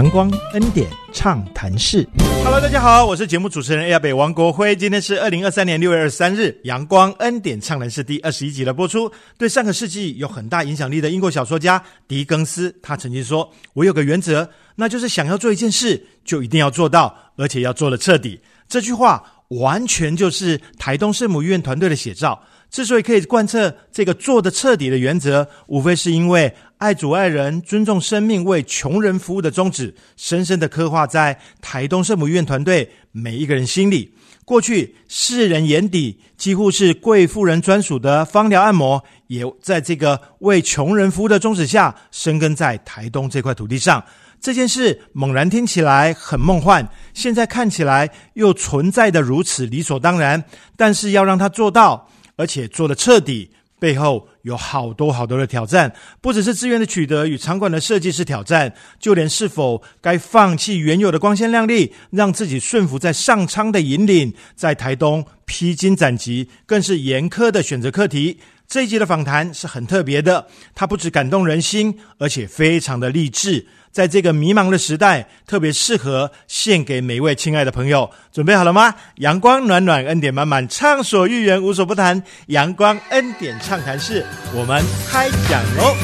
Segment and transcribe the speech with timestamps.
[0.00, 2.08] 阳光恩典畅谈室
[2.42, 4.74] ，Hello，大家好，我是节目主持人亚北王国辉。
[4.74, 9.12] 今天是二零二三年六月二十三日，阳光恩典畅谈室第二十一集的播出。
[9.36, 22.42] 对上个世纪有很大影响力的英国小说家狄更斯，他曾经说：“我有个原则，那就是想要做一件事，就一定要做到，而且要做的彻底。”这句话完全就是台东圣母医院团队的写照。
[22.70, 26.54] 之所以可以贯彻这个做的彻底的原则，无非是因为。
[26.78, 34.14] 爱主爱人、尊重生命、为穷人服务的宗旨，深深的刻画在台东圣母医院团队每一个人心里。
[34.46, 44.02] 过去世人眼底几乎是贵妇人专属的芳疗按摩，也在这个为穷人服务的宗旨下，生根在台东这块土地上。
[44.40, 50.42] 这件事猛然听起来很梦幻，现在看起来又存在的如此理所当然。
[50.78, 52.08] 但是要让它做到，
[52.40, 53.50] 而且做的彻底。
[53.78, 68.38] 背后有好多好多的挑战，不只是资源的取得与场馆的设计是挑战，就连是否该放弃原有的光鲜亮丽，让自己顺服在上苍的引领，在台东披荆斩棘，更是严苛的选择课题。
[68.70, 73.66] 这一集的访谈是很特别的，它不止感动人心，而且非常的励志。
[73.90, 78.08] 在这个迷茫的时代，特别适合献给每一位亲爱的朋友。
[78.32, 78.94] 准备好了吗？
[79.16, 82.22] 阳光暖暖，恩典满满，畅所欲言，无所不谈。
[82.46, 85.96] 阳光恩典畅谈室，我们开讲喽！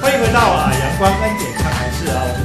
[0.00, 1.37] 欢迎回到啊，阳光恩，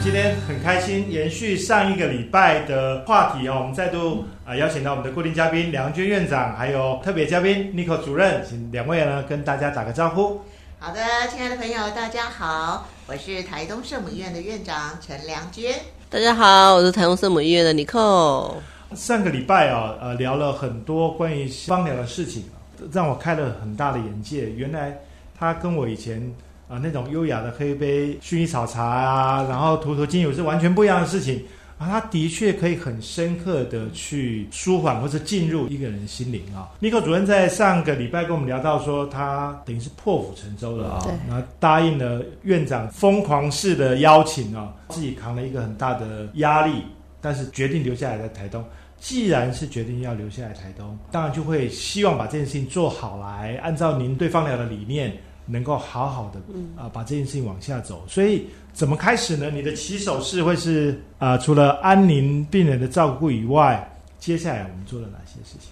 [0.03, 4.25] 今天很开心，延续上一个礼拜的话题哦，我们再度。
[4.45, 10.41] 啊，邀请到我们的固定嘉宾梁娟院长，还有特别嘉宾 n i c o 主任，请两位呢跟大家打个招呼。
[10.77, 10.99] 好的，
[11.31, 15.73] 亲爱的朋友，大家好，我是台东圣母医院的院长陈良娟。
[16.09, 18.61] 大家好，我是台东圣母医院的 n i c o
[18.93, 22.43] 上个礼拜啊，呃，聊了很多关于芳疗的事情，
[22.91, 24.49] 让我开了很大的眼界。
[24.49, 24.99] 原来
[25.39, 26.29] 他跟我以前
[26.73, 31.43] 啊那种优雅的喝一杯薰衣草茶啊，然后涂涂精油是完全不一样的事情。
[31.77, 36.69] 啊，它的确可以很深刻的去舒缓或者进入一个人心灵啊。
[36.79, 46.83] 尼克主任在上个礼拜跟我们聊到说，他等于是破釜沉舟了啊，然后答应了院长疯狂式的邀请啊，自己扛了一个很大的压力，
[47.19, 48.63] 但是决定留下来在台东。
[48.99, 55.11] 既然是决定要留下来台东，当然就会希望把这件事情做好来，按照您对方疗的理念。
[55.45, 56.39] 能够好好的
[56.81, 58.03] 啊，把这件事情往下走。
[58.07, 59.49] 所以怎么开始呢？
[59.49, 63.87] 你的起手式会是啊，除了安宁病人的照顾以外，
[64.19, 65.69] 接下来我们做了哪些事情？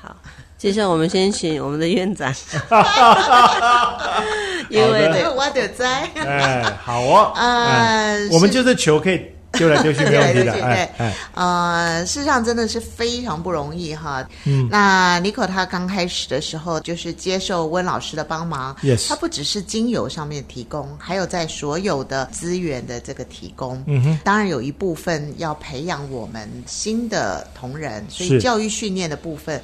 [0.00, 0.16] 好，
[0.56, 2.34] 接下来我们先请我们的院长，
[4.70, 6.06] 因为我得在。
[6.14, 9.20] 哎，好哦，呃，我们就是求可以。
[9.58, 14.26] 丢来丢去没问题 的，哎哎，呃，事实上真的是非常不容易哈。
[14.44, 23.82] 嗯，那尼可他刚开始的时候就是接受温老师的帮忙，yes，他不只是精油上面提供，还有在所有的资源的这个提供。
[23.86, 29.60] 嗯哼，当然有一部分要培养我们新的同仁，所以教育训练的部分。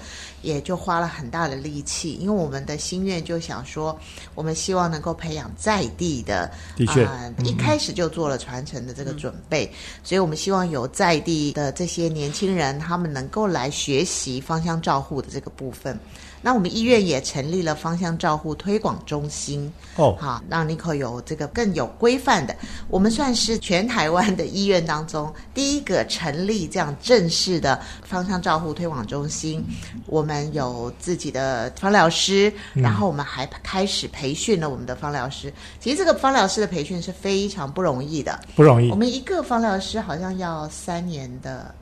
[0.47, 3.99] 也就花了很大的力气，因为我们的心愿就想说，
[4.37, 7.05] 我们希望能够培养在地的，的确，
[7.43, 9.69] 一开始就做了传承的这个准备，
[10.05, 15.99] 所以我们希望有在地的这些年轻人，他们能够来学习芳香照护的这个部分。
[16.47, 22.55] 那我们医院也成立了芳香照护推广中心哦，好，让尼克有这个更有规范的。
[22.89, 29.61] 我们算是全台湾的医院当中第一个成立这样正式的芳香照护推广中心。
[30.07, 35.53] 我们有自己的芳疗师，然后我们还开始培训了我们的芳疗师。
[35.81, 38.89] 其实这个芳疗师的培训是非常不容易的，不容易。
[38.93, 41.75] 我们一个芳疗师好像要三年的。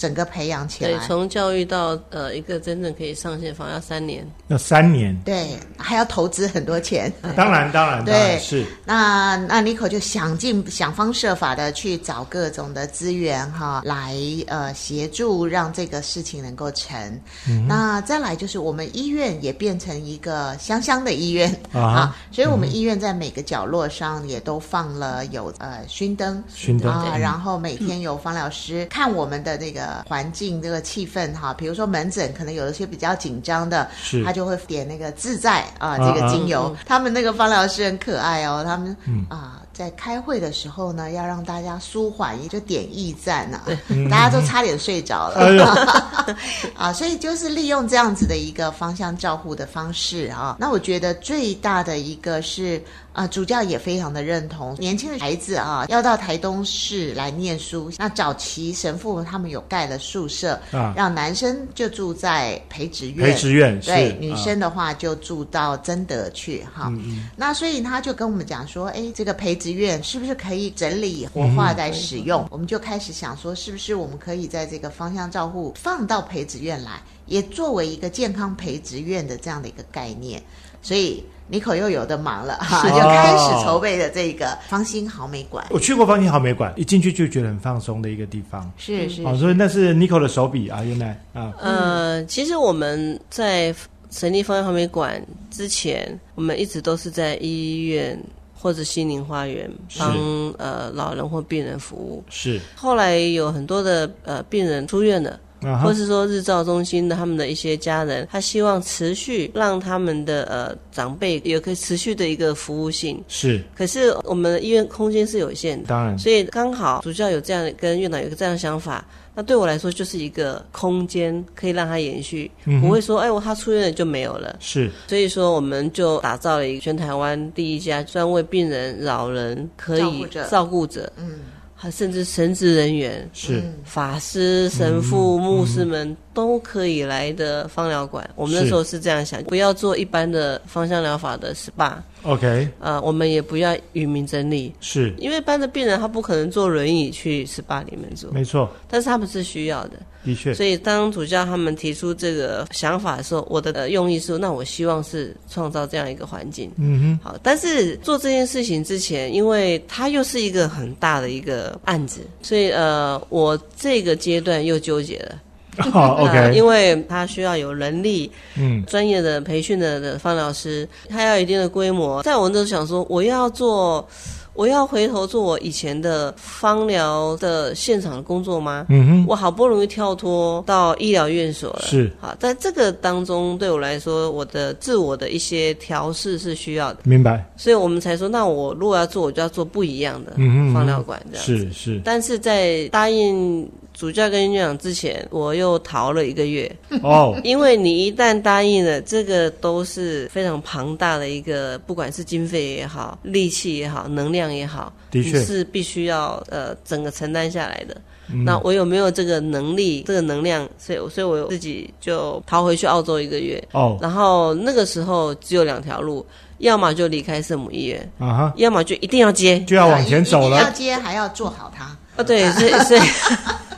[0.00, 7.12] 整个培养起来，对，从教育到呃一个真正可以上线房要三年，要三年，对，还要投资很多钱。
[7.36, 8.64] 当然，当然，对，是。
[8.86, 14.16] 那那尼可就想尽想方设法的去找各种的资源哈，来
[14.46, 17.20] 呃协助让这个事情能够成。
[17.68, 29.89] 那再来就是我们医院也变成一个香香的医院啊，所以我们医院在每个角落上也都放了有呃熏灯，熏灯啊，然后每天有方老师看我们的那个。
[30.08, 33.88] 环境这个气氛哈，比如说门诊可能有一些比较紧张的，
[34.24, 36.74] 他就会点那个自在啊这个精油。
[36.86, 38.96] 他们那个芳疗师很可爱哦，他们
[39.28, 43.62] 啊在开会的时候呢，要让大家舒缓，也就点驿站呐，
[44.10, 45.96] 大家都差点睡着了
[46.76, 46.92] 啊。
[46.92, 50.54] 所以就是利用这样子的一个方向照护的方式啊。
[50.60, 52.82] 那我觉得最大的一个是
[53.12, 57.90] 啊、主教也非常的认同年轻的孩子啊，要到台东市来念书。
[57.98, 66.86] 那早期神父他们有盖了宿舍，啊让男生就住在培植院，培植院对，女啊生的话就住到真德去哈。
[66.90, 72.46] 嗯那所以他就跟我们讲说，哎，这个培植院是不是可以整理活化再使用？
[72.50, 80.42] 我们就开始想说，是不是我们可以在这个芳香照护放到培植院来，也作为一个健康培植院的这样的一个概念。
[80.82, 85.66] 所以尼可又有的忙了哈，是就开始哦筹备的这个芳心好美馆。
[85.68, 88.72] 我去过芳心好美馆，一进去就觉得很放松的一个地方。
[88.78, 93.74] 是是哦，所以那是 Nico 的手笔啊，原来啊，呃，其实我们在
[94.10, 98.18] 成立芳香好美馆之前，我们一直都是在医院
[98.60, 100.14] 或者心灵花园帮
[100.58, 102.22] 呃老人或病人服务。
[102.28, 105.40] 是后来有很多的呃病人出院了。
[105.82, 113.22] 或是说日照中心的他们的一些家人，他希望持续让他们的呃长辈有个持续的一个服务性。
[113.28, 119.04] 是，可是我们的医院空间是有限的，当然所以刚好主教有这样跟院长有一个这样的想法，
[119.34, 122.50] 那对我来说就是一个空间，可以让它延续，
[122.80, 124.56] 不会说哎我他出院了就没有了。
[124.58, 124.90] 是。
[125.06, 130.86] 所以说，我们就打造了一个全台湾第一家专为病人、老人可以照顾者。
[130.86, 131.40] 顾者，嗯，
[131.74, 133.62] 还甚至神职人员、是。
[133.84, 138.28] 法师、神父、牧师们都可以来的芳疗馆。
[138.34, 138.68] 我们那是。
[138.68, 145.14] 时候是这样想，不要做一般的芳香疗法的 SPA，OK，呃，我们也不要与民争利，是。
[145.18, 149.92] 因为一般的病人他不可能坐轮椅去 SPA 里面做，没错，但是他们是需要的。
[150.22, 150.52] 的确。
[150.52, 156.70] 所以当主教他们提出这个想法的时候，我的、呃、用意是，那我希望是创造这样一个环境。
[156.76, 157.20] 嗯哼。
[157.22, 165.40] 好，但是做这件事情之前，因为它又是一个很大的一个案子，所以呃，我这个阶段又纠结了。
[165.78, 168.84] 哼， 好呃 OK，因为他需要有能力、嗯。
[168.86, 172.22] 专业的培训的的芳疗师，他要有一定的规模。
[172.22, 174.06] 在我那时候想说，我要做，
[174.54, 178.86] 我要回头做我以前的方疗的现场工作吗？
[178.88, 182.10] 嗯哼，我好不容易跳脱到医疗院所了，是。
[182.20, 190.74] 好，在这个当中对我来说，我的自我的一些调试是需要的，明白，所以我们才说，那我如果要做，我就要做不一样的嗯哼嗯哼。
[190.74, 191.56] 芳疗馆这样子。
[191.58, 192.00] 是是。
[192.04, 193.70] 但是在答应
[194.00, 207.94] 主教跟院长之前，我又逃了一个月，哦， 因为你一旦答应了，这个都是非常庞大的一个，不管是经费也好、力气也好、能量也好，的确是必须要呃整个承担下来的。
[208.32, 210.66] 嗯那我有没有这个能力、这个能量？
[210.78, 213.62] 所以，所以我自己就逃回去澳洲一个月。
[213.72, 216.24] 哦然后那个时候只有两条路，
[216.58, 219.60] 要么就离开圣母医院，啊哈，要么就一定要接。
[219.66, 221.94] 就要往前走一定要，接还要做好它。
[222.16, 223.00] 哦，对，所以所以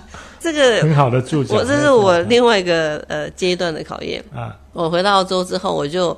[0.43, 4.23] 这个很好的注脚，我这是我另外一个呃阶段的考验。
[4.35, 6.17] 啊，我回到澳洲之后，我就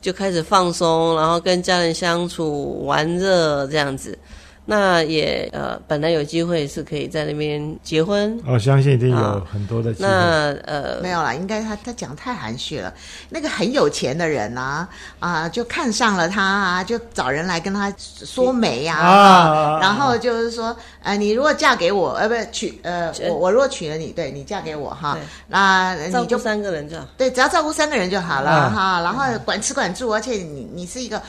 [0.00, 4.18] 就开始放松，然后跟家人相处、玩乐这样子。
[4.64, 8.40] 那也呃，本来有机会是可以在那边结婚。
[8.46, 12.92] 我相信一定有很多的机会，那呃，没有啦，应该他他讲太含蓄了。
[13.28, 14.88] 那个很有钱的人啊
[15.18, 25.14] 啊，就看上了他啊，就找人来跟他说媒啊，啊然后就是说，呃，你如果嫁给我，呃，不是娶，呃，我我如果娶了你，对你嫁给我哈。
[25.14, 27.04] 对，那照顾你就三个人就好。
[27.16, 28.70] 对，只要照顾三个人就好了、啊。
[28.70, 31.20] 哈，然后管吃管住，而且你你是一个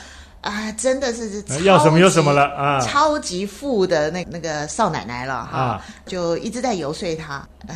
[0.44, 2.44] 啊，真的是超要什么有什么了？
[2.54, 2.80] 啊。
[2.80, 5.84] 超级富的那那个少奶奶了哈，啊。
[6.04, 7.74] 就一直在游说他，哎、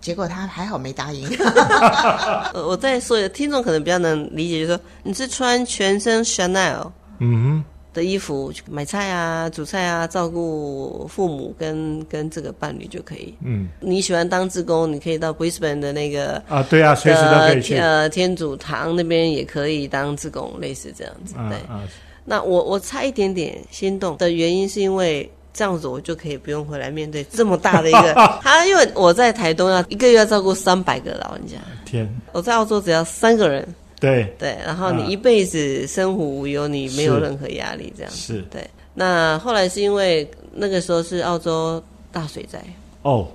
[0.00, 1.28] 结果他还好没答应。
[2.54, 7.62] 呃，我再说一个，听众可能比较能理解，就是说你是穿全身 Chanel 嗯
[7.94, 13.34] 的衣服去买菜啊、煮菜啊、照顾父母跟跟这个伴侣就可以。
[13.44, 13.68] 嗯。
[13.80, 21.34] 你喜欢当志工，你可以到 Brisbane 的那个啊，对啊，随时都可以去，啊呃天主堂那边也可以当志工，类似这样子。
[21.48, 21.82] 对，啊，
[22.28, 25.30] 那我我差一点点心动的原因是因为。
[25.50, 33.66] 这样子我就可以不用回来面对这么大的一个 他，因为我在台东要一个月要照顾三百个老人家，天，我在澳洲只要三个人，
[33.98, 38.64] 对，对，然后啊你一辈子生活无忧，你没有任何压力，这样是对。
[38.94, 41.82] 那后来是因为那个时候是澳洲
[42.12, 42.62] 大水灾，
[43.02, 43.26] 哦，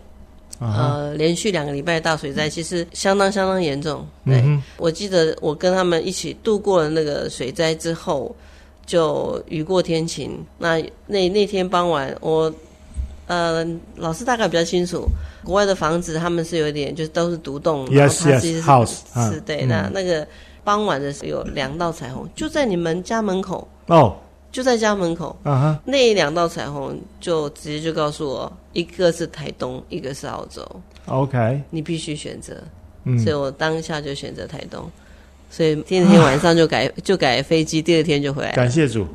[0.59, 4.07] 呃，连续两个礼拜大水灾，其实相当相当严重。
[4.25, 4.41] 对，
[4.77, 8.33] 我记得我跟他们一起度过了那个水灾之后，
[8.85, 10.37] 就雨过天晴。
[10.57, 12.53] 那那那天傍晚，我
[13.27, 15.07] 呃老师大概比较清楚，
[15.43, 19.63] 国外的房子他们是有点就是都是独栋 Yes, yes, house，啊是对。
[19.63, 20.27] 嗯那那个
[20.63, 24.15] 傍晚的时候有两道彩虹，就在你们家门口，哦，
[24.51, 25.35] 就在家门口。
[25.43, 30.65] 啊哈，那两道彩虹就直接就告诉我，一个是台东，一个是澳洲。
[31.07, 32.55] OK，你必须选择，
[33.03, 34.89] 嗯所以我当下就选择台东，
[35.55, 38.53] 所以第二天晚上就改 就改飞机，第二天就回来。
[38.53, 39.07] 感谢主，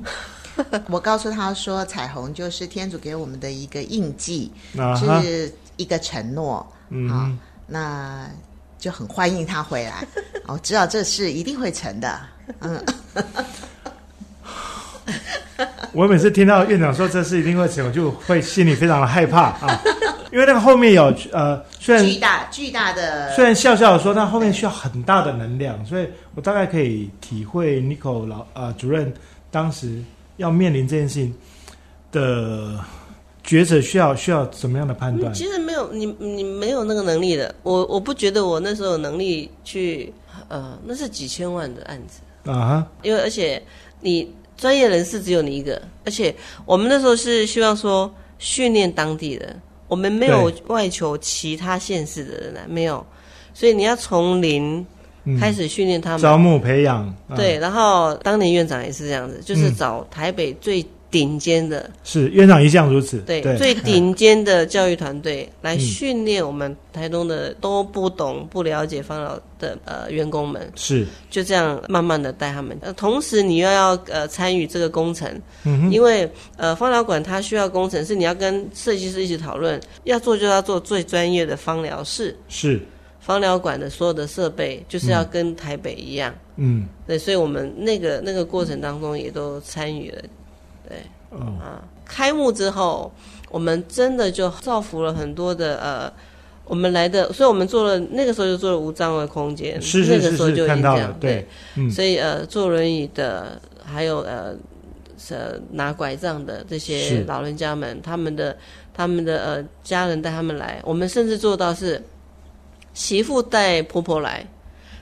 [0.88, 6.59] 我告诉他说，彩虹就是天主给我们的一个印记，啊，是一个承诺。
[6.59, 8.30] 好嗯哼，那
[8.78, 10.07] 就很欢迎他回来。
[10.47, 12.21] 我 知道这事一定会成的。
[12.61, 12.85] 嗯，
[15.92, 19.83] 我每次听到院长说这事一定会成，我就会心里非常的害怕啊，
[20.30, 29.12] 因为那个后面有呃，虽然巨大巨大的虽然笑笑说，但后面需要很大的能量，所以我大概可以体会 n i c o 老呃主任
[29.50, 30.02] 当时
[30.37, 31.35] 要面临这件事情
[32.12, 32.78] 的
[33.44, 35.32] 抉择，需要需要怎么样的判断？
[35.32, 37.54] 其实没有你，你没有那个能力的。
[37.62, 40.12] 我我不觉得我那时候有能力去，
[40.49, 42.20] 呃，那是几千万的案子，
[42.50, 43.62] 啊哈，因为而且
[44.00, 46.35] 你专业人士只有你一个，而且
[46.66, 53.04] 我们那时候是希望说训练当地人，我们没有外求其他县市的人来，没有，
[53.52, 54.87] 所以你要从零
[55.25, 55.38] 嗯。
[55.40, 56.21] 开始训练他们。
[56.21, 57.35] 招募培养，啊。
[57.35, 59.75] 对，然后当年院长也是这样子，就是嗯。
[59.75, 72.76] 找台北最顶尖的，是院长一向如此，对，对，最顶尖的教育团队来嗯训练我们台东的都不懂、不了解方疗的呃员工们，是，就这样慢慢的带他们。
[72.82, 75.30] 呃，同时你又要呃参与这个工程，
[75.64, 82.36] 嗯，因为呃芳疗馆它需要工程，是你要跟设计师一起讨论，要做就要做最专业的芳疗室。
[82.48, 82.80] 是，
[83.18, 90.22] 芳疗馆的所有的设备就是要跟台北一样，嗯，对，所以我们那个那个过程当中也都参与了。
[91.30, 93.12] 哦，啊，开幕之后，
[93.50, 96.12] 我们真的就造福了很多的呃，
[96.64, 104.57] 我们来的，所以我们做了那个时候就做了无障碍空间，是是是是，那个时候就已经这样，对，嗯，所以呃，坐轮椅的，还有呃，
[105.30, 108.57] 呃拿拐杖的这些老人家们，他们的
[108.95, 112.02] 他们的呃家人带他们来，我们甚至做到是
[112.95, 114.47] 媳妇带婆婆来，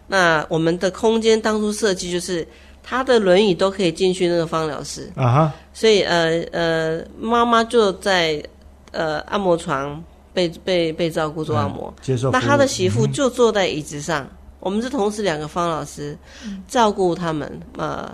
[0.09, 2.47] 那我们的空间当初设计就是。
[2.89, 8.41] 她的轮椅都可以进去那个方疗室，啊哈，所以呃呃，妈妈就在
[8.93, 10.01] 呃按摩床
[10.33, 14.25] 被被被照顾做按摩，嗯接受，那他的媳妇嗯就坐在椅子上，
[14.61, 16.17] 我们是同时两个方老师
[16.69, 18.09] 照顾他们，呃，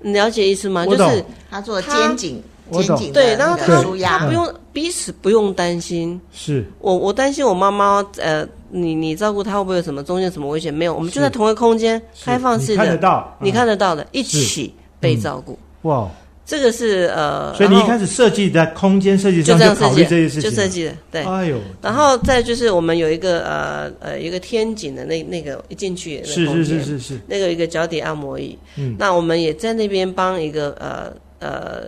[0.00, 0.84] 你了解意思吗？
[0.86, 1.08] 我懂。
[1.08, 6.64] 就是他做肩颈肩颈对，然后他他不用彼此不用担心，是。
[6.78, 10.72] 我我担心我妈妈呃，你你照顾她会不会有什么中间什么危险？
[10.72, 15.58] 没有，我们就在同一个空间，开放式你看得的，到，你嗯看得到的，一起被照顾。
[15.82, 16.08] 哇，
[16.46, 21.22] 这个是呃，所以你一开始设计的空间设计就上就考这样设计的，虑这些事情，就设，计的，对。
[21.22, 28.94] 哎呦，然后再就是我们有一个呃呃一个天井的那那个一进去的是是是是是，那个一个脚底按摩椅，嗯。
[28.98, 31.86] 那我们也在那边帮一个呃呃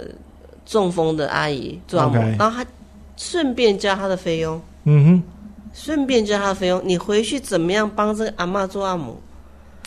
[0.72, 2.66] 中风的阿姨做按摩然后他
[3.18, 5.22] 顺便教他的菲佣，嗯
[5.74, 9.14] 顺便教他的菲佣，你回去怎么样帮这个阿妈做按摩？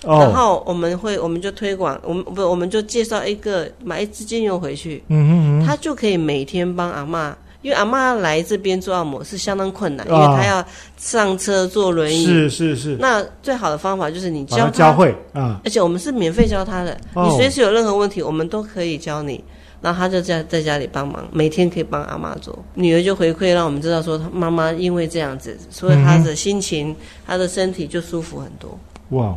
[0.04, 7.36] 然后我们会我们就推广，我们不我们就介绍一个买一支精油回去，嗯哼嗯她就可以每天帮阿妈。
[7.64, 10.64] 因为阿妈来这边做按摩是相当困难，因啊为她要
[10.98, 17.28] 上车坐轮，椅，是是是，那最好的方法就是你教它教会啊，而且我们是免费教他的，哦。
[17.28, 19.44] 你随时有任何问题，我们都可以教你。
[19.86, 22.58] 然后他就在在家里帮忙，每天可以帮阿妈做。
[22.74, 28.76] 女儿就回馈让我们知道说，她妈妈因为这样子，所以她的心情、她的身体就舒服很多。
[29.10, 29.36] 哇，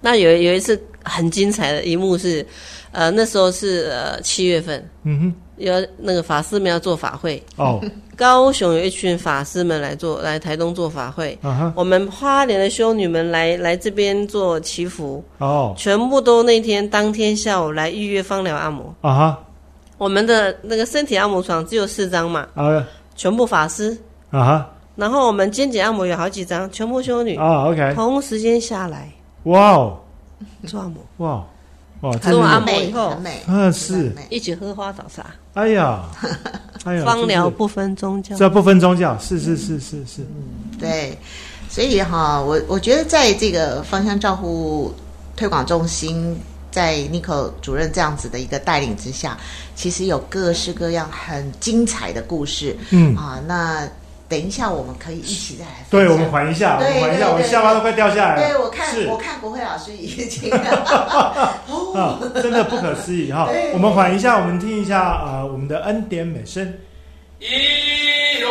[0.00, 2.44] 那有有一次很精彩的一幕是，
[2.90, 7.80] 呃，那时候是呃七月份，嗯要那个法师们要做法会，哦，
[8.18, 11.38] 高雄有一群法师们来做，来台东做法会。
[11.76, 18.92] 我们花莲的修女们来来这边做祈福，哦，全部都那天当天下午来预约芳疗按摩。
[19.00, 19.43] 啊哈，
[19.98, 22.84] 我们的那个身体按摩床只有四张嘛，啊。
[23.16, 23.96] 全部法师。
[24.30, 29.08] 啊哈，然后我们肩颈按摩有好几张，全部修女，啊，OK，同时间下来。
[29.44, 30.00] 哇哦，
[30.66, 31.44] 做按摩，哇，
[32.00, 34.12] 哇，做按摩美以后很美，啊是。
[34.30, 36.02] 一起喝花早茶，哎呀，
[36.84, 38.34] 哎呀，就是芳疗不分宗教。
[38.36, 41.16] 这不分宗教，是是是是是，嗯对，
[41.68, 44.92] 所以哈，我我觉得在这个芳香照护
[45.36, 46.36] 推广中心，
[46.74, 49.38] 在 n i c o 主任这样子的一个带领之下，
[49.76, 53.40] 其实有各式各样很精彩的故事嗯，啊。
[53.46, 53.88] 那
[54.28, 58.48] 等一下我们可以一起再来对，我们缓一下，我对们缓一下，我下巴都快掉下来了。
[58.48, 60.50] 对，我看我看国慧老师已经
[61.94, 63.48] 啊，真的不可思议哈！
[63.72, 66.74] 我们缓一下，我们听一下啊，我们的恩典美声。
[67.38, 68.50] 一荣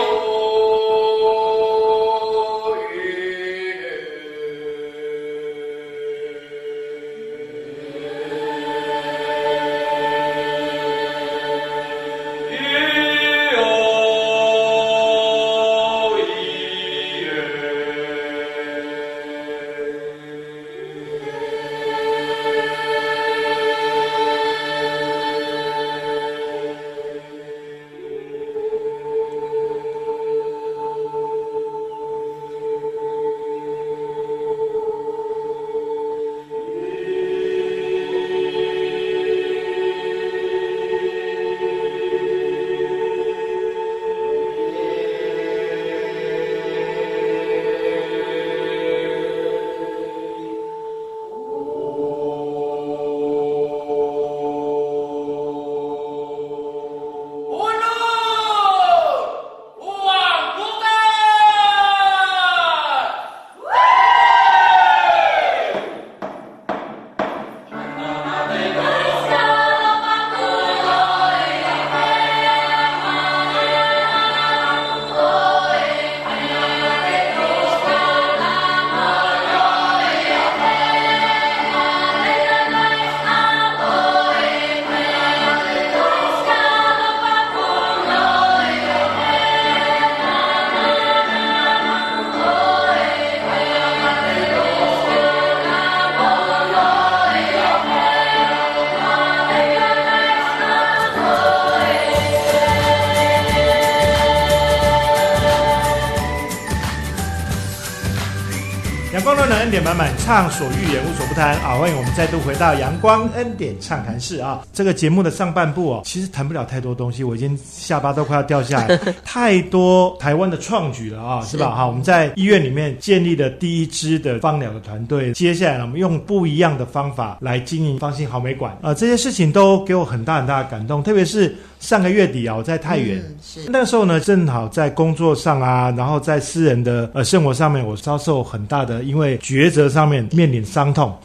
[109.84, 111.76] 满满，畅所欲言，无所不谈啊！
[111.78, 114.62] 欢迎我们再度回到阳光恩典畅谈室啊！
[114.72, 121.76] 这个节目的上半部哦，其实谈不了太多东西，我已经下巴都快要掉下来， 太多台湾的创举了啊，是吧？
[121.76, 133.18] 哈，我们在医院里面建立了第一支的芳疗的团队，接下来呢，我们用不一样的方法来经营芳心好美馆啊，这些事情都给我很大很大的感动，特别是上个月底啊，我在太原。
[133.18, 141.18] 嗯是那个时候呢，正好在工作上啊，然后在私人的呃生活上面，我遭受很大的因为抉择上面面临伤痛。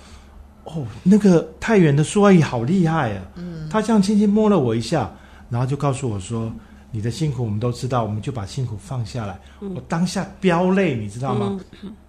[0.64, 3.22] 哦，那个太原的苏阿姨好厉害啊！
[3.36, 5.10] 嗯，她这样轻轻摸了我一下，
[5.48, 6.52] 然后就告诉我说
[6.92, 9.38] ：“你的辛苦我们都知道，我们就把辛苦放下来。
[9.60, 11.58] 我当下飙泪，你知道吗？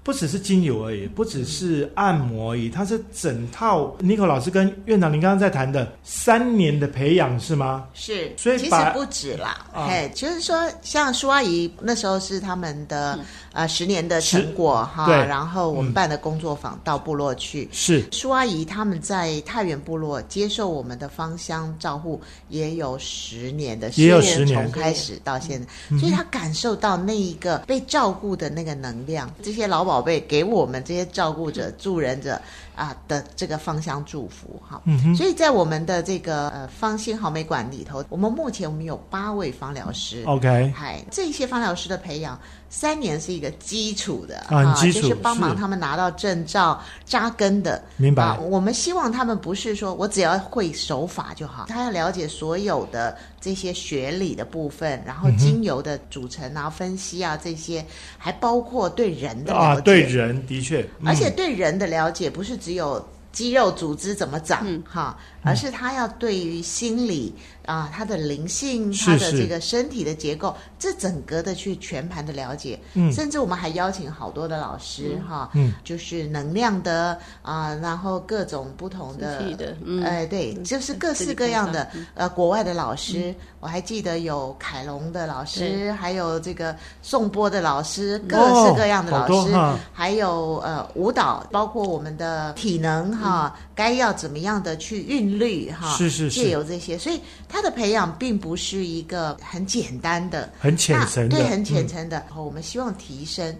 [0.09, 3.95] 不只是精油而已，不只是按摩而已，它是整套。
[4.01, 7.85] c o 老师跟院长，您刚刚在谈的三年的培养是吗？
[7.93, 9.85] 是，所以其实不止啦，啊。
[9.87, 13.19] 嘿，就是说，像舒阿姨那时候是他们的、
[13.53, 15.15] 呃十年的成果哈，对。
[15.15, 17.69] 然后我们嗯办的工作坊到部落去。
[17.71, 24.59] 是舒阿姨他们在太原部落接受我们的芳香照护也有十年的时间，也有十年。
[24.63, 32.41] 从开始到现在，所以他感受到那一个被照顾的那个能量，这些老宝贝给我们这些照顾者、助人者
[32.79, 34.81] 啊的这个芳香祝福哈。
[34.85, 40.23] 嗯哼所以在我们的这个呃芳心好美馆里头，我们目前我们有八位芳疗师。
[40.25, 42.39] OK，嗨，这些芳疗师的培养，
[42.69, 47.83] 三年是一个基础的啊很基础就是帮忙他们拿到证照、扎根的。
[47.97, 57.85] 明白啊，我们希望他们不是说我只要会手法就好，他要了解所有的这些学理的部分，然嗯后精油的组成啊、分析啊这些，
[58.17, 59.81] 还包括对人的了啊，解。
[59.81, 64.81] 对人的确，而且嗯对人的了解不是只有肌肉组织怎么长、嗯。
[64.87, 67.33] 哈，而是他要对于心理
[67.69, 72.79] 啊、他的灵性、是他的这个身体的结构，这整个的去全盘的了解。
[72.95, 73.13] 嗯。
[73.13, 75.73] 甚至我们还邀请好多的老师、哈，嗯。
[75.83, 79.43] 就是能量的啊、然后各种不同的
[79.85, 80.03] 嗯。
[80.03, 85.91] 哎对，就是各式各样的呃国外的老师，我还记得有凯龙的老师，对。
[85.91, 89.53] 还有这个宋波的老师，各哦式各样的老师。
[89.93, 102.21] 还有呃舞蹈，包括我们的体能哈，该要怎么样的去韵律哈，是是是借由这些，所以他的培养并不是一个很简单的、很浅层的，对，很浅嗯层的。
[102.35, 103.55] 我们希望提升。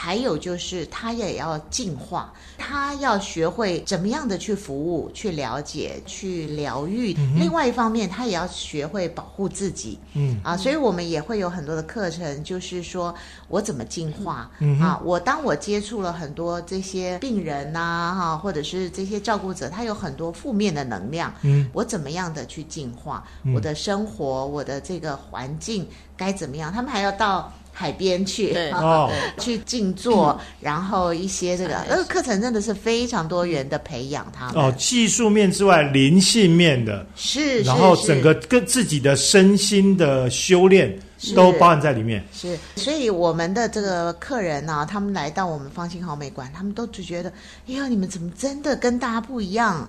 [0.00, 7.12] 还有就是，他也要进化，他要学会怎么样的去服务、去了解、去疗愈。
[7.34, 9.98] 另外一方面，他也要学会保护自己。
[10.14, 13.12] 嗯啊，所以我们也会有很多的课程，就是说
[13.48, 15.00] 我怎么进化、嗯啊。
[15.04, 25.84] 我当我接触了很多这些病人呐、哈、或者是这些照顾者，他有很多负面的能量，嗯，我怎么样的去进化、嗯我的生活，我的这个环境
[26.16, 26.72] 该怎么样？
[26.72, 34.56] 他们还要到海边去，哦去静坐，然后一些这个哎那个课程真的是非常多元的培养他们。
[34.56, 40.92] 哦，技术面之外，灵性面的，是，然后整个跟自己的身心的修炼
[41.36, 42.20] 都包含在里面。
[42.32, 47.32] 是，所以我们的这个客人呢、他们来到我们方心好美馆，他们都只觉得，
[47.68, 49.88] 哎呀，你们怎么真的跟大家不一样？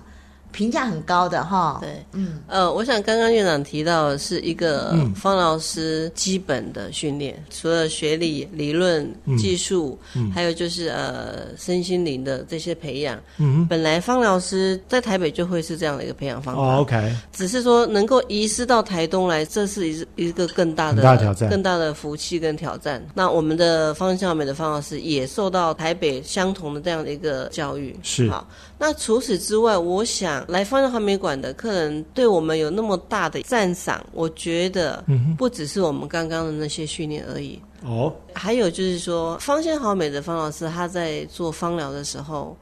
[0.52, 1.78] 评价很高的哈。
[1.80, 5.14] 对，嗯，呃，我想刚刚院长提到的是一个嗯。
[5.14, 9.36] 方老师基本的训练，除了学理、理论、嗯。
[9.36, 10.30] 技术，嗯。
[10.30, 13.18] 还有就是呃身心灵的这些培养。
[13.38, 21.48] 嗯本来方老师在台北就会是这样的一个培养方哦，OK，只是说能够移师到台东来，这是一一个更大的大的挑战。
[21.50, 23.04] 更大的福气跟挑战。
[23.14, 27.94] 那我们的方向美的方老师也受到台北相同的这样的一个教育。
[28.02, 28.30] 是。
[28.30, 28.46] 好，
[28.78, 35.04] 那除此之外，我想来方向好美馆的客人对我们有那么大的赞赏，我觉得
[35.36, 37.60] 不只是我们刚刚的那些训练而已。
[37.82, 42.56] 哦，还有就是说，芳香好美的方老师他在做芳疗的时候，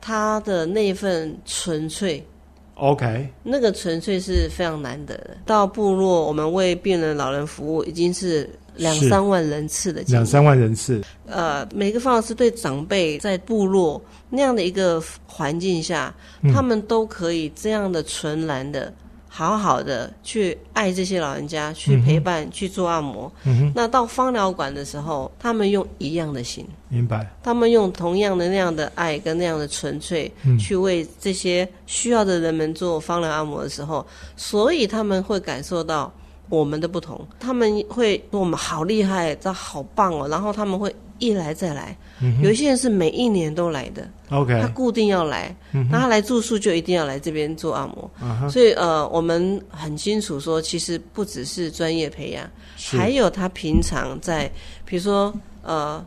[0.00, 2.24] 他的那份纯粹
[2.74, 5.36] ，OK，那个纯粹是非常难得的。
[5.44, 10.02] 到部落，我们为病人、老人服务，已经是两三万人次的。
[10.08, 16.52] 两三万人次，呃，每个方老师对长辈在部落那样的一个环境下，嗯。
[16.52, 18.92] 他们都可以这样的纯然的、
[19.28, 23.30] 好好的去爱这些老人家，去陪伴、去做按摩。
[23.44, 30.58] 嗯，那到芳疗馆的时候，他们用一样的心，明白，他们用同样的那样的爱跟那样的纯粹，嗯。
[30.58, 34.04] 去为这些需要的人们做芳疗按摩的时候，
[34.36, 36.12] 所以他们会感受到
[36.50, 41.96] 我们的不同，他们会说我们好厉害，这好棒哦，然后他们会一来再来。
[42.22, 44.06] 嗯有一些人是每一年都来的，
[44.60, 45.56] 他固定要来，
[45.90, 48.50] 那他来住宿就一定要来这边做按摩。
[48.50, 52.98] 所以呃，我们很清楚说，其实不只是专业培养，是。
[52.98, 54.50] 还有他平常在，
[54.84, 55.32] 比如说
[55.62, 56.04] 呃，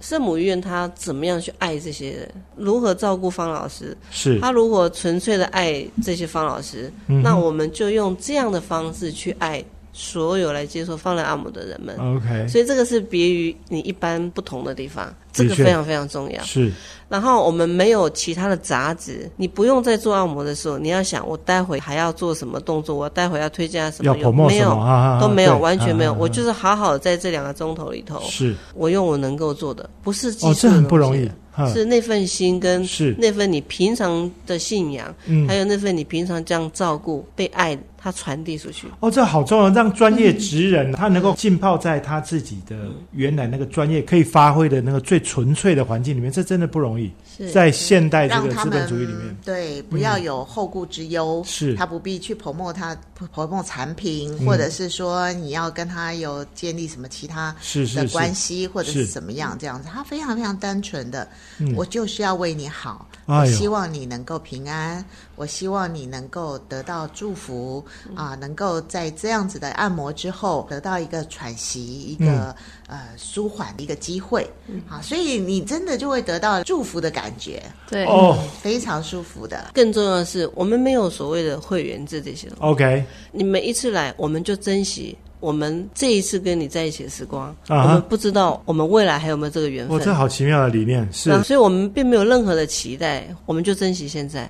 [0.00, 4.38] 圣母医院他怎么样去爱这些人，如何照顾方老师，是。
[4.40, 11.96] 他如果纯粹的爱这些方老师，嗯那我们就用这样的方式去爱所有来接受方疗按摩的人们。
[11.98, 16.42] OK，所以这个是别于你一般不同的地方，这个非常非常重要。
[16.44, 16.72] 是
[17.10, 26.14] 然后我们没有其他的杂质，你不用在做按摩的时候，你要想我待会还要做什么动作，我待会要推荐什么要用，promote 什没有都没有，完全没有。
[26.14, 31.28] 我就是好好在这两个钟头里头，是我用我能够做的，不是技哦，术这很不容易，
[31.74, 38.86] 是那份心跟是那份你平常的信仰，嗯还有那份你平常这样照顾、被爱，它传递出去。
[39.00, 42.76] 哦，这好重要，让专业职人他能够浸泡在他自己的
[43.12, 46.99] 原来那个专业可以发挥的那个最纯粹的环境里面，这真的不容易。
[47.36, 47.50] 是。
[47.50, 51.74] 在现代这个资本主义里面，对不要有后顾之忧，是。
[51.74, 52.96] 他不必去 promote 他
[53.34, 54.46] promote 产品，嗯。
[54.46, 61.74] 或者是说你要跟他有建立什么其他的是是是关系，或者是是怎么样这样子，他非常非常单纯的，嗯。
[61.76, 65.04] 我就是要为你好，我希望你能够平安，
[65.36, 72.54] 我希望你能够得到祝福啊、能够在这样子的按摩之后得到一个喘息，一个、嗯。
[72.90, 74.44] 呃舒缓的一个机会
[74.88, 78.04] 啊，所以你真的就会得到祝福的感觉，对。
[78.04, 78.36] 哦。
[78.36, 79.70] 嗯非常舒服的。
[79.72, 82.64] 更重要的是，我们没有所谓的会员制这些东西。
[82.64, 87.48] OK，你每一次来，我们就珍惜我们这一次跟你在一起的时光。
[87.66, 90.06] 啊我们不知道我们未来还有没有这个缘分哇，分。
[90.06, 94.48] 这好奇妙的理念，是啊所以我们并没有任何的期待，我们就珍惜现在。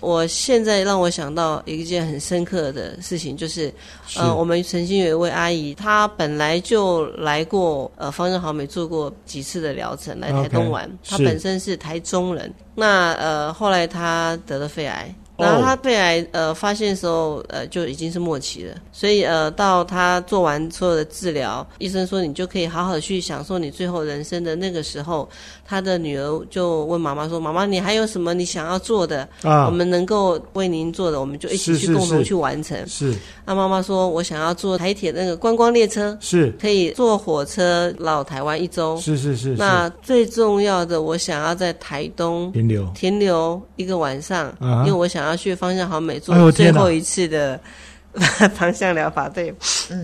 [0.00, 3.72] 我现在让我想到一件很深刻的事情，就是
[4.04, 10.90] 是呃，我们曾经有一位阿姨，她本来就来过呃方正好美做过几次的疗程，来台东玩。
[11.08, 15.14] 她本身是台中人，那呃后来她得了肺癌。
[15.36, 25.28] 哦然后他肺癌呃发现的时候呃就已经是末期了，所以呃到他做完所有的治疗，医生说你就可以好好的去享受你最后人生的那个时候，
[25.72, 29.26] 她的女儿就问妈妈说：“妈妈，你还有什么你想要做的？
[29.42, 33.14] 啊我们能够为您做的，我们就一起去共同去完成。”是
[33.46, 38.98] 那妈妈说：“我想要坐台铁那个观光列车，是可以坐火车绕台湾一周。
[38.98, 47.58] 是是是，那最重要的，我想要在台东停留停留一个晚上，啊因为我想要去方向好美做最后一次的
[48.54, 49.26] 方向疗法。
[49.26, 49.54] 对，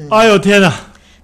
[0.09, 0.73] 哎呦天哪！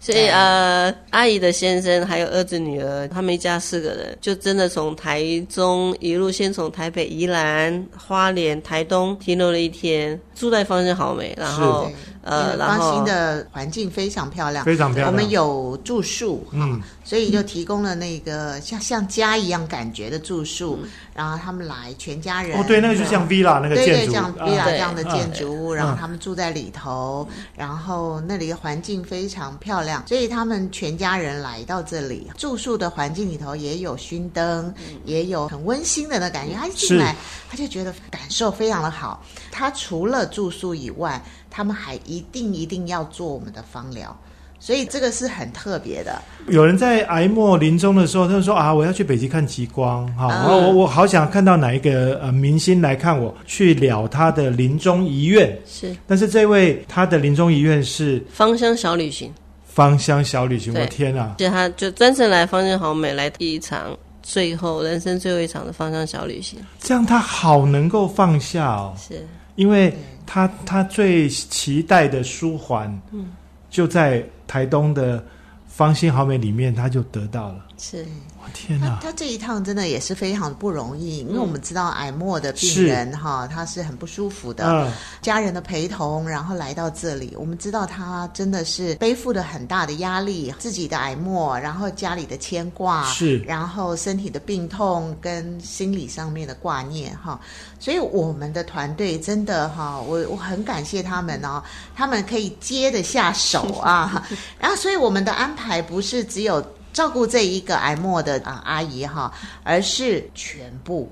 [0.04, 11.90] 所以呃，阿姨的先生还有儿子女儿，他们一家四个人，就真的从台中一路先从台北、宜兰、花莲、台东停留了一天，住在芳香好美，然后
[12.20, 15.10] 呃，然后芳心的环境非常漂亮，非常漂亮。
[15.10, 16.82] 我们有住宿，哈、嗯。
[17.02, 22.58] 所以就提供了那个像像家一样感觉的住宿，嗯然后他们来全家人。
[22.58, 34.74] 哦，对，那个就像 villa 那个对对，建筑，像啊 villa 对这样的建筑物，然后嗯他们住在里头，然后那里的环境非常漂亮，所以他们全家人来到这里住宿的环境里头也有熏灯，
[35.04, 36.54] 也有很温馨的那感觉。
[36.54, 37.14] 他一进来，
[37.48, 39.22] 他就觉得感受非常的好。
[39.52, 44.16] 他除了住宿以外，他们还一定一定要做我们的芳疗。
[44.64, 55.54] 所以这个是很特别的，有人在癌末临终的时候，他就说啊，我要去北极看极光，哈、我我好想看到哪一个呃明星来看我，去了他的临终遗愿。
[55.66, 55.94] 是。
[56.06, 59.30] 但是这位他的临终遗愿是芳香小旅行，
[59.66, 61.34] 芳香小旅行，我对天啊！
[61.36, 69.26] 就他就专程来芳香好美来第一场最后人生最后一场的芳香小旅行，这样他好能够放下哦，是。
[69.56, 73.26] 因为他他最期待的舒缓，嗯，
[73.68, 75.24] 就在台东的
[75.66, 77.66] 芳心好美里面，他就得到了。
[77.76, 78.06] 是
[78.52, 78.98] 天哪！
[79.00, 93.38] 他他这一趟真的也是非常不容易，因为我们知道癌末的病人哈，他是很不舒服的，嗯，家人的陪同，然后来到这里，我们知道他真的是背负了很大的压力，自己的癌末，然后家里的牵挂，是。
[93.38, 97.40] 然后身体的病痛跟心理上面的挂念哈，
[97.78, 101.62] 所以我们的团队真的哈，我我很感谢他们哦，
[101.94, 104.26] 他们可以接得下手啊，
[104.58, 109.30] 然后所以我们的安排不是只有照顾这一个癌末的啊阿姨哈，
[109.62, 111.10] 而是全部。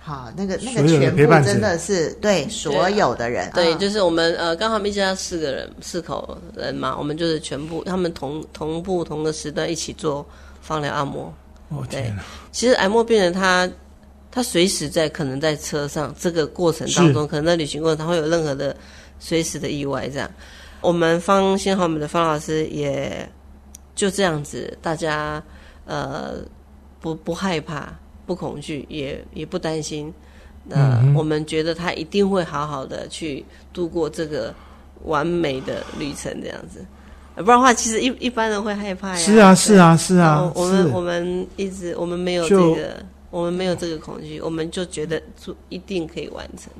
[0.00, 10.26] 好，那个那个全部真的是对所有的人，对，啊就是我们呃，刚好我们一家四个人，四口人嘛，我们就是全部他们同同步同个时段一起做
[10.62, 11.30] 放疗按摩。
[11.68, 12.22] 哦天哪！
[12.50, 13.70] 其实癌末病人他
[14.30, 18.74] 他随时在可能在车上这个过程当中，可能在旅行过程他会有任何的
[19.18, 20.30] 随时的意外这样。
[20.80, 23.28] 我们方先好我们的方老师也
[23.98, 25.42] 就这样子，大家
[25.84, 26.36] 呃
[27.00, 27.92] 不不害怕，
[28.24, 30.14] 不恐惧，也也不担心。
[30.64, 34.54] 那、嗯我们觉得他一定会好好的去度过这个
[35.02, 36.86] 完美的旅程，这样子。
[37.34, 39.16] 不然的话，其实一一般人会害怕呀。
[39.16, 40.16] 是啊，是啊，是。
[40.16, 46.70] 啊，我们我们一直我们没有这个，我们没有这个恐惧，我们就觉得做一定可以完成。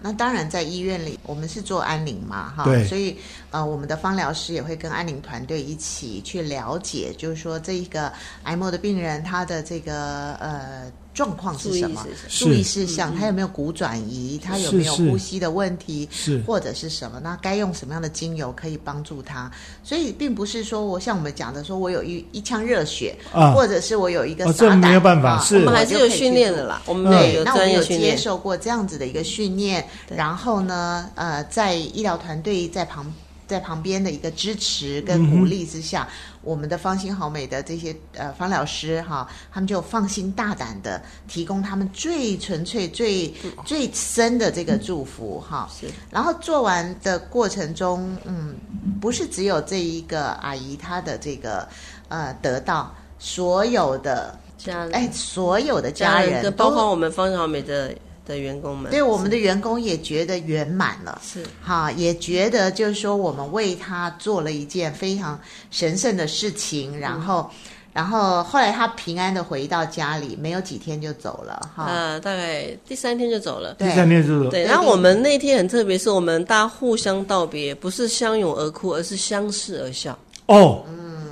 [0.00, 3.16] 那当然，在医院里，我们是做安宁嘛，哈，所以
[3.50, 8.12] 呃，我们的芳疗师也会跟安宁团队一起去了解，就是说这一个
[8.44, 12.06] 癌末的病人他的这个呃状况是什么？
[12.28, 17.18] 注意事，项，他有没有骨转移，他有没有呼吸的问题，是或者是什么？
[17.20, 19.50] 那该用什么样的精油可以帮助他？
[19.82, 23.50] 所以并不是说我像我们讲的说，我有一一腔热血，啊。
[23.52, 25.56] 或者是我有一个哦这没有办法啊是。
[25.56, 28.16] 我们还是有训练的啦，我们对有那我们有接。
[28.16, 30.16] 受过这样子的一个训练，对。
[30.16, 33.06] 然后呢，呃，在医疗团队在旁
[33.48, 36.06] 在旁边的一个支持跟鼓励之下，
[36.42, 43.34] 我们的芳心好美的这些呃方老师哈，他们就放心大胆的提供他们最纯粹、最
[43.64, 45.68] 最深的这个祝福哈。
[45.80, 48.54] 是然后做完的过程中，嗯，
[49.00, 51.66] 不是只有这一个阿姨她的这个
[52.08, 57.94] 呃得到，所有的家人，哎，所有的家人包括我们芳小美的
[58.28, 61.42] 的员工们，对我们的员工也觉得圆满了，是。
[61.60, 67.50] 哈，也觉得就是说我们为他做了一件非常神圣的事情，然后，
[67.92, 73.74] 然后后来他平安的回到家里，没有几天就走了，哈，呃，大概第三天就走了。
[73.74, 80.16] 第三天就走对，对然后我们那天很特别，是我们大家互相道别，不是相拥而哭，而是相视而笑。
[80.46, 80.84] 哦，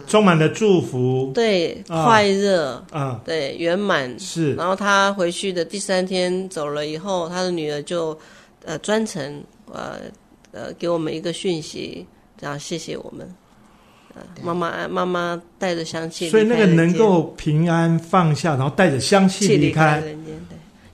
[0.06, 4.18] 充满了祝福，对，啊快乐，啊，对，圆满。
[4.18, 8.18] 是然后他回去的第三天走了以后，他的女儿就
[8.64, 9.42] 呃专程
[9.72, 9.98] 呃
[10.52, 12.06] 呃给我们一个讯息，
[12.40, 13.28] 这样谢谢我们。
[14.14, 20.02] 呃，妈妈妈妈带着香气所以那个，能够平安放下，然后带着香气气离开。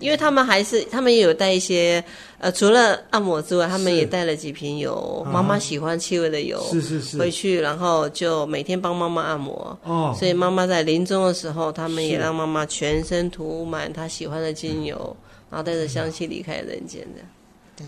[0.02, 2.02] 因为他们还是，他们也有带一些，
[2.38, 5.30] 呃，除了按摩之外，他们也带了几瓶油，啊。
[5.32, 9.78] 妈妈喜欢气味的油，是是是，回去，然后就每天帮妈妈按摩。
[9.84, 12.20] 哦，所以妈妈在临终的时候，他们也是。
[12.20, 15.16] 让妈妈全身涂满她喜欢的精油，
[15.48, 17.84] 然后带着香气离开人间的。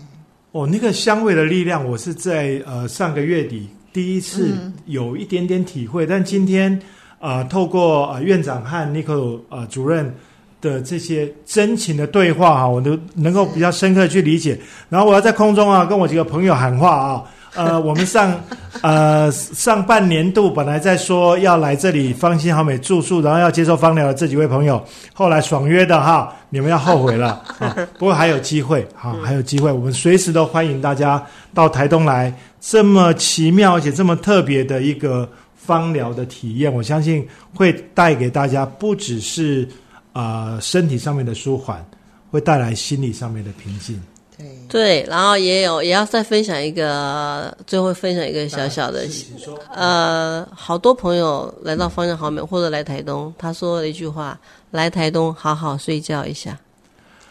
[0.51, 4.73] 哦，那个香味的力量，我是在呃上个月底第一次嗯。
[4.85, 6.71] 有一点点体会，但今天
[7.19, 10.15] 啊、呃透过呃院长和 Nico 呃主任
[10.65, 14.59] 的这些真情的对话哈、我都能够比较深刻地去理解。
[14.89, 17.23] 然后我要在空中啊跟我几个朋友喊话啊。
[17.55, 18.37] 呃， 我们上
[18.81, 27.73] 呃上半年度本来在说要来这里芳心好美住宿，然后要接受芳疗的这几位朋友，后来爽约的哈，你们要后悔了 啊！
[27.97, 31.23] 不过还有机会哈，还有机会，我们随时都欢迎大家
[31.53, 35.25] 到台东来，这么奇妙而且这么特别的一个
[35.55, 39.65] 芳疗的体验，我相信会带给大家不只是
[40.15, 41.85] 啊、呃身体上面的舒缓，
[42.31, 44.01] 会带来心理上面的平静。
[44.37, 49.05] 对，对，然后也有也要再分享一个，最后分享一个小小的
[49.73, 54.39] 呃，好多朋友来到方向好美或者来台东，他说了一句话：
[54.71, 56.57] 来台东好好睡觉一下。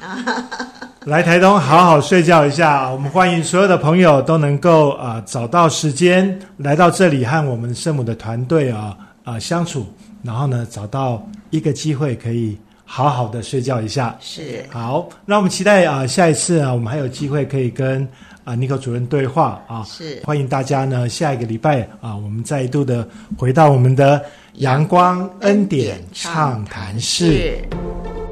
[1.04, 9.86] 来台东好好睡觉一下，我们欢迎所有的朋友都能够啊、呃找到时间来到这里和我们圣母的团队啊啊、相处，
[10.22, 12.56] 然后呢找到一个机会可以
[12.94, 14.16] 好好的睡觉一下。
[14.20, 18.06] 是好，那我们期待啊、下一次啊我们还有机会可以跟
[18.44, 23.04] 啊尼克主任对话啊，是欢迎大家呢下一个礼拜啊我们再度的
[23.36, 24.24] 回到我们的
[24.58, 27.32] 阳光恩典畅谈室。
[27.32, 28.23] 是。